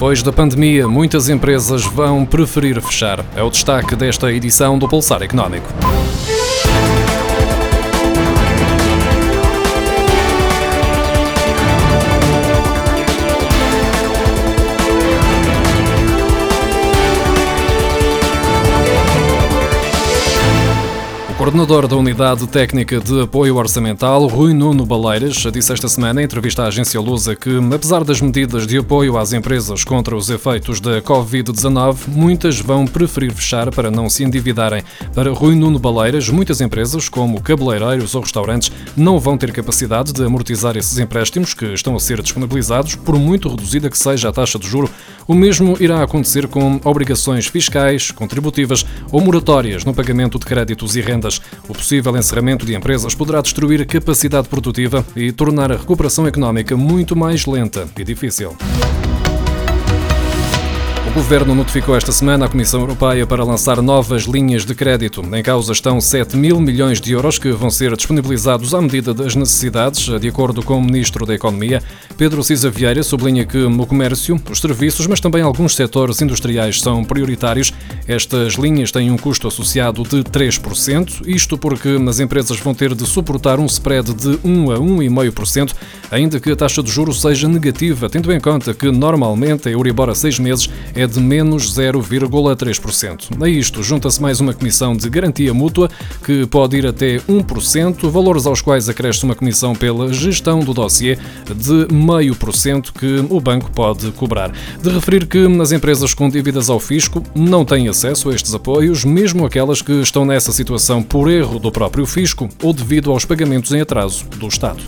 Depois 0.00 0.22
da 0.22 0.32
pandemia, 0.32 0.88
muitas 0.88 1.28
empresas 1.28 1.84
vão 1.84 2.24
preferir 2.24 2.80
fechar. 2.80 3.22
É 3.36 3.42
o 3.42 3.50
destaque 3.50 3.94
desta 3.94 4.32
edição 4.32 4.78
do 4.78 4.88
Pulsar 4.88 5.22
Económico. 5.22 5.68
Coordenador 21.40 21.88
da 21.88 21.96
Unidade 21.96 22.46
Técnica 22.46 23.00
de 23.00 23.22
Apoio 23.22 23.56
Orçamental, 23.56 24.26
Rui 24.26 24.52
Nuno 24.52 24.84
Baleiras, 24.84 25.36
disse 25.50 25.72
esta 25.72 25.88
semana 25.88 26.20
em 26.20 26.26
entrevista 26.26 26.64
à 26.64 26.66
agência 26.66 27.00
Lusa 27.00 27.34
que, 27.34 27.58
apesar 27.74 28.04
das 28.04 28.20
medidas 28.20 28.66
de 28.66 28.76
apoio 28.76 29.16
às 29.16 29.32
empresas 29.32 29.82
contra 29.82 30.14
os 30.14 30.28
efeitos 30.28 30.82
da 30.82 31.00
Covid-19, 31.00 32.08
muitas 32.08 32.60
vão 32.60 32.86
preferir 32.86 33.32
fechar 33.32 33.70
para 33.70 33.90
não 33.90 34.10
se 34.10 34.22
endividarem. 34.22 34.84
Para 35.14 35.32
Rui 35.32 35.54
Nuno 35.54 35.78
Baleiras, 35.78 36.28
muitas 36.28 36.60
empresas, 36.60 37.08
como 37.08 37.40
cabeleireiros 37.40 38.14
ou 38.14 38.20
restaurantes, 38.20 38.70
não 38.94 39.18
vão 39.18 39.38
ter 39.38 39.50
capacidade 39.50 40.12
de 40.12 40.22
amortizar 40.22 40.76
esses 40.76 40.98
empréstimos 40.98 41.54
que 41.54 41.72
estão 41.72 41.96
a 41.96 42.00
ser 42.00 42.20
disponibilizados, 42.20 42.96
por 42.96 43.18
muito 43.18 43.48
reduzida 43.48 43.88
que 43.88 43.98
seja 43.98 44.28
a 44.28 44.32
taxa 44.32 44.58
de 44.58 44.68
juro. 44.68 44.90
O 45.26 45.34
mesmo 45.34 45.76
irá 45.80 46.02
acontecer 46.02 46.48
com 46.48 46.78
obrigações 46.84 47.46
fiscais, 47.46 48.10
contributivas 48.10 48.84
ou 49.10 49.22
moratórias 49.22 49.86
no 49.86 49.94
pagamento 49.94 50.38
de 50.38 50.44
créditos 50.44 50.96
e 50.96 51.00
rendas. 51.00 51.29
O 51.68 51.74
possível 51.74 52.16
encerramento 52.16 52.64
de 52.64 52.74
empresas 52.74 53.14
poderá 53.14 53.42
destruir 53.42 53.86
capacidade 53.86 54.48
produtiva 54.48 55.04
e 55.14 55.30
tornar 55.30 55.70
a 55.70 55.76
recuperação 55.76 56.26
económica 56.26 56.76
muito 56.76 57.14
mais 57.14 57.44
lenta 57.44 57.86
e 57.98 58.02
difícil. 58.02 58.56
O 61.10 61.12
Governo 61.12 61.56
notificou 61.56 61.96
esta 61.96 62.12
semana 62.12 62.46
a 62.46 62.48
Comissão 62.48 62.78
Europeia 62.78 63.26
para 63.26 63.42
lançar 63.42 63.82
novas 63.82 64.22
linhas 64.22 64.64
de 64.64 64.76
crédito. 64.76 65.20
Em 65.34 65.42
causa 65.42 65.72
estão 65.72 66.00
7 66.00 66.36
mil 66.36 66.60
milhões 66.60 67.00
de 67.00 67.10
euros 67.10 67.36
que 67.36 67.50
vão 67.50 67.68
ser 67.68 67.96
disponibilizados 67.96 68.72
à 68.76 68.80
medida 68.80 69.12
das 69.12 69.34
necessidades, 69.34 70.04
de 70.20 70.28
acordo 70.28 70.62
com 70.62 70.78
o 70.78 70.82
Ministro 70.82 71.26
da 71.26 71.34
Economia. 71.34 71.82
Pedro 72.16 72.44
Cisa 72.44 72.70
Vieira 72.70 73.02
sublinha 73.02 73.44
que 73.44 73.58
o 73.58 73.86
comércio, 73.86 74.40
os 74.48 74.60
serviços, 74.60 75.08
mas 75.08 75.18
também 75.18 75.42
alguns 75.42 75.74
setores 75.74 76.22
industriais 76.22 76.80
são 76.80 77.02
prioritários. 77.02 77.72
Estas 78.06 78.54
linhas 78.54 78.92
têm 78.92 79.10
um 79.10 79.18
custo 79.18 79.48
associado 79.48 80.04
de 80.04 80.22
3%, 80.22 81.26
isto 81.26 81.58
porque 81.58 81.88
as 82.08 82.20
empresas 82.20 82.60
vão 82.60 82.72
ter 82.72 82.94
de 82.94 83.04
suportar 83.04 83.58
um 83.58 83.66
spread 83.66 84.14
de 84.14 84.38
1 84.44 84.70
a 84.70 84.78
1,5%, 84.78 85.74
ainda 86.08 86.38
que 86.38 86.52
a 86.52 86.56
taxa 86.56 86.84
de 86.84 86.90
juros 86.90 87.20
seja 87.20 87.48
negativa, 87.48 88.08
tendo 88.08 88.32
em 88.32 88.40
conta 88.40 88.72
que 88.72 88.92
normalmente 88.92 89.68
a 89.68 89.72
Euribor 89.72 90.08
a 90.08 90.14
seis 90.14 90.38
meses 90.38 90.68
é 90.99 90.99
de 91.06 91.20
menos 91.20 91.74
0,3%. 91.74 93.42
A 93.42 93.48
isto 93.48 93.82
junta-se 93.82 94.20
mais 94.20 94.40
uma 94.40 94.54
comissão 94.54 94.96
de 94.96 95.08
garantia 95.08 95.52
mútua, 95.54 95.88
que 96.24 96.46
pode 96.46 96.76
ir 96.76 96.86
até 96.86 97.18
1%, 97.18 98.08
valores 98.08 98.46
aos 98.46 98.60
quais 98.60 98.88
acresce 98.88 99.24
uma 99.24 99.34
comissão 99.34 99.74
pela 99.74 100.12
gestão 100.12 100.60
do 100.60 100.74
dossiê 100.74 101.16
de 101.46 101.54
0,5% 101.54 102.92
que 102.92 103.24
o 103.28 103.40
banco 103.40 103.70
pode 103.70 104.10
cobrar. 104.12 104.52
De 104.82 104.90
referir 104.90 105.26
que 105.26 105.46
as 105.60 105.72
empresas 105.72 106.14
com 106.14 106.28
dívidas 106.28 106.70
ao 106.70 106.80
fisco 106.80 107.22
não 107.34 107.64
têm 107.64 107.88
acesso 107.88 108.30
a 108.30 108.34
estes 108.34 108.54
apoios, 108.54 109.04
mesmo 109.04 109.44
aquelas 109.44 109.82
que 109.82 109.92
estão 110.00 110.24
nessa 110.24 110.52
situação 110.52 111.02
por 111.02 111.30
erro 111.30 111.58
do 111.58 111.70
próprio 111.70 112.06
fisco 112.06 112.48
ou 112.62 112.72
devido 112.72 113.10
aos 113.10 113.24
pagamentos 113.24 113.72
em 113.72 113.80
atraso 113.80 114.24
do 114.36 114.48
Estado. 114.48 114.82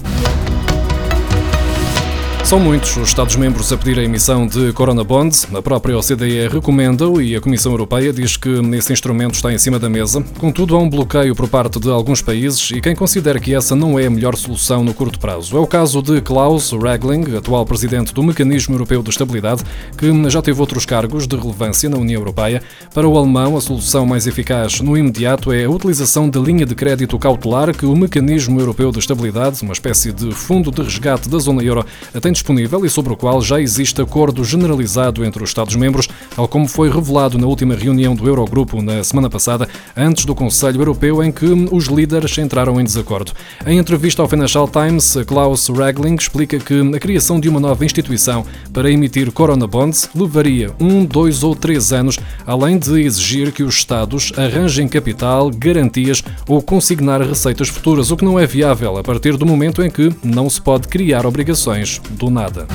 São 2.45 2.61
muitos 2.61 2.95
os 2.99 3.09
Estados-membros 3.09 3.73
a 3.73 3.79
pedir 3.79 3.99
a 3.99 4.03
emissão 4.03 4.47
de 4.47 4.73
Corona 4.75 5.03
Bonds. 5.03 5.47
A 5.55 5.63
própria 5.63 5.97
OCDE 5.97 6.49
recomenda-o 6.49 7.23
e 7.23 7.35
a 7.35 7.41
Comissão 7.41 7.73
Europeia 7.73 8.13
diz 8.13 8.37
que 8.37 8.51
esse 8.75 8.93
instrumento 8.93 9.35
está 9.35 9.51
em 9.51 9.57
cima 9.57 9.79
da 9.79 9.89
mesa. 9.89 10.23
Contudo, 10.39 10.77
há 10.77 10.79
um 10.79 10.91
bloqueio 10.91 11.35
por 11.35 11.49
parte 11.49 11.81
de 11.81 11.89
alguns 11.89 12.21
países 12.21 12.71
e 12.73 12.81
quem 12.81 12.95
considera 12.95 13.41
que 13.41 13.55
essa 13.55 13.75
não 13.75 13.99
é 13.99 14.07
a 14.07 14.11
melhor 14.11 14.37
solução 14.37 14.85
no 14.85 14.93
curto 14.93 15.19
prazo. 15.19 15.57
É 15.57 15.61
o 15.61 15.67
caso 15.67 16.03
de 16.03 16.21
Klaus 16.21 16.73
Regling, 16.73 17.37
atual 17.37 17.65
presidente 17.65 18.13
do 18.13 18.23
Mecanismo 18.23 18.75
Europeu 18.75 19.03
de 19.03 19.09
Estabilidade, 19.09 19.63
que 19.97 20.13
já 20.29 20.43
teve 20.43 20.61
outros 20.61 20.85
cargos 20.85 21.27
de 21.27 21.37
relevância 21.37 21.89
na 21.89 21.97
União 21.97 22.21
Europeia. 22.21 22.63
Para 22.93 23.09
o 23.09 23.17
alemão, 23.17 23.57
a 23.57 23.61
solução 23.63 24.05
mais 24.05 24.27
eficaz 24.27 24.81
no 24.81 24.99
imediato 24.99 25.53
é 25.53 25.65
a 25.65 25.71
utilização 25.71 26.29
da 26.29 26.41
linha 26.41 26.67
de 26.67 26.75
crédito 26.75 27.19
cautelar 27.19 27.75
que 27.75 27.87
o 27.87 27.97
Mecanismo 27.97 28.61
Europeu 28.61 28.91
de 28.91 28.99
Estabilidade, 28.99 29.63
uma 29.63 29.73
espécie 29.73 30.13
de 30.13 30.33
fundo 30.33 30.71
de 30.71 30.83
resgate 30.83 31.31
da 31.31 31.39
zona 31.39 31.63
euro, 31.63 31.87
tem 32.21 32.32
disponível 32.33 32.85
e 32.85 32.91
sobre 32.91 33.13
o 33.13 33.17
qual 33.17 33.41
já 33.41 33.61
existe 33.61 34.01
acordo 34.01 34.45
generalizado 34.45 35.25
entre 35.25 35.43
os 35.43 35.51
Estados-membros, 35.51 36.09
tal 36.35 36.49
como 36.49 36.67
foi 36.67 36.91
revelado 36.91 37.39
na 37.39 37.47
última 37.47 37.75
reunião 37.75 38.15
do 38.15 38.27
Eurogrupo 38.27 38.83
na 38.83 39.05
semana 39.05 39.31
passada, 39.31 39.69
antes 39.97 40.25
do 40.25 40.35
Conselho 40.35 40.81
Europeu, 40.81 41.23
em 41.23 41.31
que 41.31 41.47
os 41.71 41.87
líderes 41.87 42.37
entraram 42.39 42.81
em 42.81 42.85
desacordo. 42.85 43.33
Em 43.67 43.79
entrevista 43.79 44.23
ao 44.23 44.29
Financial 44.29 44.69
Times, 44.69 45.17
Klaus 45.27 45.69
Regling 45.69 46.17
explica 46.17 46.59
que 46.59 46.81
a 46.95 46.99
criação 46.99 47.39
de 47.39 47.49
uma 47.49 47.61
nova 47.61 47.85
instituição 47.85 48.45
para 48.73 48.91
emitir 48.91 49.31
Corona 49.31 49.67
Bonds 49.67 50.09
levaria 50.15 50.73
um, 50.81 51.05
dois 51.05 51.43
ou 51.43 51.55
três 51.55 51.93
anos, 51.93 52.19
além 52.47 52.79
de 52.79 53.01
exigir 53.03 53.53
que 53.53 53.63
os 53.63 53.75
Estados 53.75 54.33
arranjem 54.37 54.89
capital, 54.89 55.51
garantias 55.51 56.23
ou 56.49 56.63
consignar 56.63 57.21
receitas 57.21 57.69
futuras, 57.69 58.11
o 58.11 58.17
que 58.17 58.25
não 58.25 58.39
é 58.39 58.47
viável 58.47 58.97
a 58.97 59.03
partir 59.03 59.37
do 59.37 59.47
momento 59.47 59.83
em 59.83 59.91
que 59.91 60.11
não 60.23 60.49
se 60.49 60.61
pode 60.61 60.89
criar 60.89 61.27
obrigações 61.27 62.01
do 62.23 62.31
nada. 62.31 62.69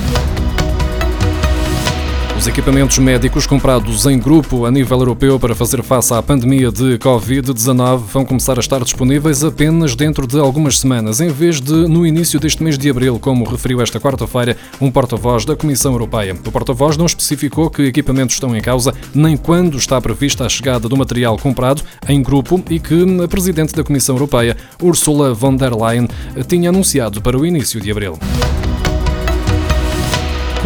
Os 2.38 2.46
equipamentos 2.46 3.00
médicos 3.00 3.48
comprados 3.48 4.06
em 4.06 4.20
grupo 4.20 4.66
a 4.66 4.72
nível 4.72 5.00
europeu 5.00 5.40
para 5.40 5.56
fazer 5.56 5.82
face 5.82 6.14
à 6.14 6.22
pandemia 6.22 6.72
de 6.72 7.00
Covid-19 7.00 7.98
vão 7.98 8.26
começar 8.26 8.58
a 8.58 8.60
estar 8.60 8.84
disponíveis 8.84 9.44
apenas 9.44 9.96
dentro 9.96 10.28
de 10.28 10.38
algumas 10.38 10.78
semanas, 10.78 11.20
em 11.20 11.30
vez 11.30 11.60
de 11.60 11.74
no 11.74 12.06
início 12.06 12.40
deste 12.40 12.62
mês 12.62 12.78
de 12.78 12.90
abril, 12.90 13.18
como 13.20 13.44
referiu 13.44 13.82
esta 13.82 14.00
quarta-feira 14.00 14.56
um 14.80 14.92
porta-voz 14.92 15.46
da 15.46 15.56
Comissão 15.56 15.94
Europeia. 15.94 16.36
O 16.46 16.52
porta-voz 16.52 16.96
não 16.96 17.08
especificou 17.08 17.72
que 17.72 17.84
equipamentos 17.84 18.36
estão 18.36 18.56
em 18.56 18.62
causa, 18.62 18.94
nem 19.16 19.36
quando 19.36 19.78
está 19.78 20.00
prevista 20.00 20.46
a 20.46 20.50
chegada 20.50 20.88
do 20.88 20.98
material 20.98 21.38
comprado 21.38 21.82
em 22.08 22.22
grupo 22.22 22.62
e 22.70 22.80
que 22.80 23.24
a 23.24 23.28
Presidente 23.28 23.74
da 23.74 23.84
Comissão 23.84 24.16
Europeia, 24.16 24.56
Ursula 24.82 25.34
von 25.34 25.56
der 25.56 25.74
Leyen, 25.74 26.08
tinha 26.48 26.70
anunciado 26.70 27.20
para 27.20 27.38
o 27.38 27.46
início 27.46 27.82
de 27.82 27.90
abril. 27.90 28.20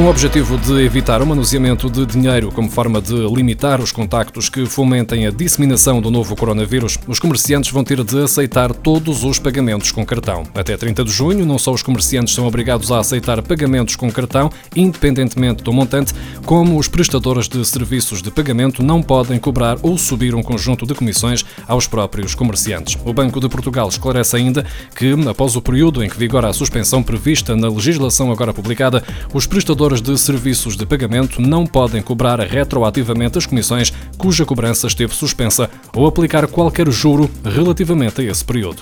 Com 0.02 0.08
o 0.08 0.10
objetivo 0.10 0.58
de 0.58 0.84
evitar 0.84 1.22
o 1.22 1.28
manuseamento 1.28 1.88
de 1.88 2.08
dinheiro 2.08 2.52
como 2.52 2.68
forma 2.68 3.00
de 3.00 3.14
limitar 3.14 3.80
os 3.80 3.92
contactos 3.92 4.50
que 4.50 4.66
fomentem 4.66 5.28
a 5.28 5.30
disseminação 5.30 6.02
do 6.02 6.10
novo 6.10 6.36
coronavírus, 6.36 6.98
os 7.08 7.20
comerciantes 7.20 7.70
vão 7.70 7.84
ter 7.84 8.04
de 8.04 8.24
aceitar 8.24 8.74
todos 8.74 9.24
os 9.24 9.38
pagamentos 9.38 9.92
com 9.92 10.04
cartão. 10.04 10.42
Até 10.56 10.76
30 10.76 11.04
de 11.04 11.12
junho, 11.12 11.46
não 11.46 11.60
só 11.60 11.72
os 11.72 11.84
comerciantes 11.84 12.34
são 12.34 12.48
obrigados 12.48 12.92
a 12.92 12.98
aceitar 12.98 13.44
pagamentos 13.44 13.96
com 13.96 14.12
cartão, 14.12 14.50
independentemente 14.76 15.62
do 15.62 15.72
montante, 15.72 16.16
como 16.48 16.80
os 16.80 16.88
prestadores 16.88 17.48
de 17.48 17.64
serviços 17.64 18.24
de 18.24 18.32
pagamento 18.32 18.82
não 18.82 19.04
podem 19.04 19.38
cobrar 19.38 19.78
ou 19.84 20.00
subir 20.00 20.34
um 20.34 20.42
conjunto 20.42 20.84
de 20.88 20.96
comissões 20.96 21.46
aos 21.68 21.86
próprios 21.86 22.34
comerciantes. 22.34 22.98
O 23.06 23.14
Banco 23.14 23.40
de 23.40 23.48
Portugal 23.48 23.88
esclarece 23.88 24.36
ainda 24.36 24.66
que, 24.96 25.14
após 25.30 25.56
o 25.56 25.62
período 25.62 26.04
em 26.04 26.10
que 26.10 26.18
vigora 26.18 26.50
a 26.50 26.54
suspensão 26.54 27.04
prevista 27.04 27.56
na 27.56 27.70
legislação 27.70 28.32
agora 28.32 28.52
publicada, 28.52 29.04
os 29.32 29.46
prestadores 29.46 29.91
prestadores 29.92 30.02
de 30.02 30.18
serviços 30.18 30.78
de 30.78 30.86
pagamento 30.86 31.42
não 31.42 31.66
podem 31.66 32.02
cobrar 32.02 32.40
retroativamente 32.40 33.38
as 33.38 33.46
comissões 33.46 33.92
cuja 34.18 34.46
cobrança 34.46 34.88
esteve 34.88 35.14
suspensa 35.14 35.70
ou 35.94 36.08
aplicar 36.08 36.48
qualquer 36.48 36.90
juro 36.90 37.30
relativamente 37.44 38.22
a 38.22 38.24
esse 38.24 38.46
período. 38.46 38.82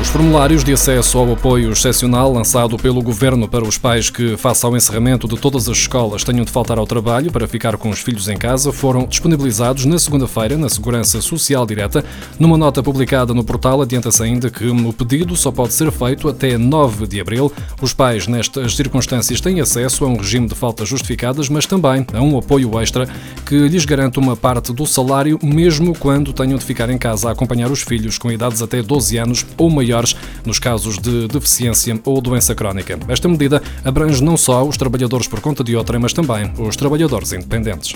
Os 0.00 0.08
formulários 0.08 0.64
de 0.64 0.72
acesso 0.72 1.18
ao 1.18 1.30
apoio 1.30 1.72
excepcional 1.72 2.32
lançado 2.32 2.78
pelo 2.78 3.02
Governo 3.02 3.46
para 3.46 3.62
os 3.62 3.76
pais 3.76 4.08
que, 4.08 4.34
face 4.34 4.64
ao 4.64 4.74
encerramento 4.74 5.28
de 5.28 5.36
todas 5.36 5.68
as 5.68 5.76
escolas, 5.76 6.24
tenham 6.24 6.42
de 6.42 6.50
faltar 6.50 6.78
ao 6.78 6.86
trabalho 6.86 7.30
para 7.30 7.46
ficar 7.46 7.76
com 7.76 7.90
os 7.90 7.98
filhos 7.98 8.26
em 8.26 8.36
casa 8.36 8.72
foram 8.72 9.04
disponibilizados 9.04 9.84
na 9.84 9.98
segunda-feira 9.98 10.56
na 10.56 10.70
Segurança 10.70 11.20
Social 11.20 11.66
Direta. 11.66 12.02
Numa 12.38 12.56
nota 12.56 12.82
publicada 12.82 13.34
no 13.34 13.44
portal, 13.44 13.82
adianta-se 13.82 14.22
ainda 14.22 14.48
que 14.48 14.64
o 14.66 14.92
pedido 14.94 15.36
só 15.36 15.52
pode 15.52 15.74
ser 15.74 15.92
feito 15.92 16.30
até 16.30 16.56
9 16.56 17.06
de 17.06 17.20
abril. 17.20 17.52
Os 17.82 17.92
pais, 17.92 18.26
nestas 18.26 18.74
circunstâncias, 18.74 19.38
têm 19.38 19.60
acesso 19.60 20.06
a 20.06 20.08
um 20.08 20.16
regime 20.16 20.48
de 20.48 20.54
faltas 20.54 20.88
justificadas, 20.88 21.50
mas 21.50 21.66
também 21.66 22.06
a 22.14 22.22
um 22.22 22.38
apoio 22.38 22.80
extra 22.80 23.06
que 23.44 23.68
lhes 23.68 23.84
garante 23.84 24.18
uma 24.18 24.34
parte 24.34 24.72
do 24.72 24.86
salário, 24.86 25.38
mesmo 25.42 25.94
quando 25.94 26.32
tenham 26.32 26.58
de 26.58 26.64
ficar 26.64 26.88
em 26.88 26.96
casa 26.96 27.28
a 27.28 27.32
acompanhar 27.32 27.70
os 27.70 27.82
filhos 27.82 28.16
com 28.16 28.32
idades 28.32 28.62
até 28.62 28.82
12 28.82 29.18
anos 29.18 29.46
ou 29.58 29.68
maior 29.68 29.89
maiores 29.90 30.16
nos 30.44 30.58
casos 30.58 30.98
de 30.98 31.26
deficiência 31.28 32.00
ou 32.04 32.20
doença 32.20 32.54
crónica. 32.54 32.98
Esta 33.08 33.28
medida 33.28 33.62
abrange 33.84 34.22
não 34.22 34.36
só 34.36 34.64
os 34.64 34.76
trabalhadores 34.76 35.26
por 35.26 35.40
conta 35.40 35.64
de 35.64 35.76
outra, 35.76 35.98
mas 35.98 36.12
também 36.12 36.52
os 36.58 36.76
trabalhadores 36.76 37.32
independentes. 37.32 37.94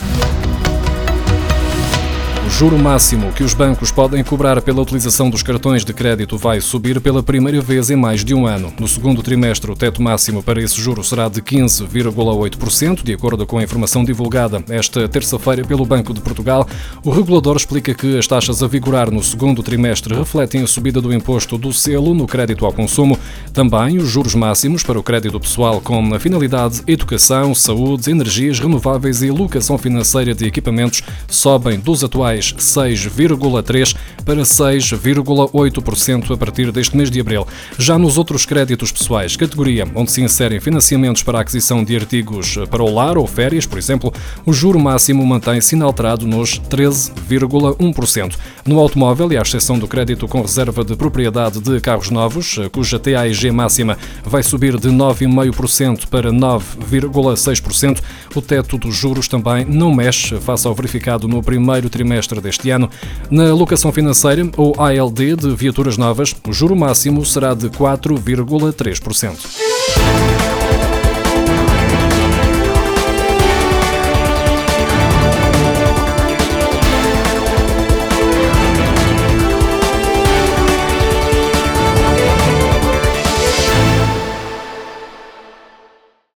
O 2.46 2.50
juro 2.50 2.78
máximo 2.78 3.32
que 3.32 3.42
os 3.42 3.54
bancos 3.54 3.90
podem 3.90 4.22
cobrar 4.22 4.60
pela 4.60 4.82
utilização 4.82 5.30
dos 5.30 5.42
cartões 5.42 5.82
de 5.82 5.94
crédito 5.94 6.36
vai 6.36 6.60
subir 6.60 7.00
pela 7.00 7.22
primeira 7.22 7.58
vez 7.62 7.88
em 7.88 7.96
mais 7.96 8.22
de 8.22 8.34
um 8.34 8.46
ano. 8.46 8.70
No 8.78 8.86
segundo 8.86 9.22
trimestre, 9.22 9.70
o 9.70 9.74
teto 9.74 10.02
máximo 10.02 10.42
para 10.42 10.62
esse 10.62 10.78
juro 10.78 11.02
será 11.02 11.26
de 11.30 11.40
15,8%, 11.40 13.02
de 13.02 13.14
acordo 13.14 13.46
com 13.46 13.56
a 13.56 13.62
informação 13.62 14.04
divulgada 14.04 14.62
esta 14.68 15.08
terça-feira 15.08 15.64
pelo 15.64 15.86
Banco 15.86 16.12
de 16.12 16.20
Portugal. 16.20 16.68
O 17.02 17.10
regulador 17.10 17.56
explica 17.56 17.94
que 17.94 18.18
as 18.18 18.26
taxas 18.26 18.62
a 18.62 18.68
vigorar 18.68 19.10
no 19.10 19.22
segundo 19.22 19.62
trimestre 19.62 20.14
refletem 20.14 20.62
a 20.62 20.66
subida 20.66 21.00
do 21.00 21.14
imposto 21.14 21.56
do 21.56 21.72
selo 21.72 22.14
no 22.14 22.26
crédito 22.26 22.66
ao 22.66 22.72
consumo, 22.74 23.18
também 23.54 23.96
os 23.96 24.10
juros 24.10 24.34
máximos 24.34 24.82
para 24.82 24.98
o 24.98 25.02
crédito 25.02 25.40
pessoal 25.40 25.80
com 25.80 26.14
a 26.14 26.20
finalidade 26.20 26.82
educação, 26.86 27.54
saúde, 27.54 28.10
energias 28.10 28.60
renováveis 28.60 29.22
e 29.22 29.30
locação 29.30 29.78
financeira 29.78 30.34
de 30.34 30.44
equipamentos 30.44 31.02
sobem 31.26 31.80
dos 31.80 32.04
atuais 32.04 32.34
atuais 32.52 33.06
6,3% 33.06 33.96
para 34.24 34.42
6,8% 34.42 36.32
a 36.32 36.36
partir 36.36 36.72
deste 36.72 36.96
mês 36.96 37.10
de 37.10 37.20
abril. 37.20 37.46
Já 37.78 37.98
nos 37.98 38.16
outros 38.16 38.46
créditos 38.46 38.90
pessoais, 38.90 39.36
categoria 39.36 39.86
onde 39.94 40.10
se 40.10 40.22
inserem 40.22 40.60
financiamentos 40.60 41.22
para 41.22 41.38
a 41.38 41.40
aquisição 41.42 41.84
de 41.84 41.94
artigos 41.94 42.56
para 42.70 42.82
o 42.82 42.92
lar 42.92 43.18
ou 43.18 43.26
férias, 43.26 43.66
por 43.66 43.78
exemplo, 43.78 44.12
o 44.46 44.52
juro 44.52 44.78
máximo 44.78 45.26
mantém-se 45.26 45.74
inalterado 45.74 46.26
nos 46.26 46.58
13,1%. 46.58 48.36
No 48.66 48.78
automóvel, 48.78 49.30
e 49.32 49.36
à 49.36 49.42
exceção 49.42 49.78
do 49.78 49.86
crédito 49.86 50.26
com 50.26 50.40
reserva 50.40 50.82
de 50.82 50.96
propriedade 50.96 51.60
de 51.60 51.78
carros 51.80 52.10
novos, 52.10 52.58
cuja 52.72 52.98
TAIG 52.98 53.50
máxima 53.50 53.98
vai 54.24 54.42
subir 54.42 54.78
de 54.78 54.88
9,5% 54.88 56.06
para 56.06 56.32
9,6%, 56.32 58.00
o 58.34 58.40
teto 58.40 58.78
dos 58.78 58.94
juros 58.94 59.28
também 59.28 59.66
não 59.66 59.94
mexe 59.94 60.36
face 60.40 60.66
ao 60.66 60.74
verificado 60.74 61.28
no 61.28 61.42
primeiro 61.42 61.90
trimestre 61.90 62.23
trimestre 62.24 62.40
deste 62.40 62.70
ano. 62.70 62.90
Na 63.30 63.54
locação 63.54 63.92
financeira, 63.92 64.48
ou 64.56 64.74
ALD, 64.78 65.36
de 65.36 65.54
viaturas 65.54 65.96
novas, 65.96 66.34
o 66.46 66.52
juro 66.52 66.74
máximo 66.74 67.24
será 67.24 67.54
de 67.54 67.68
4,3%. 67.68 69.73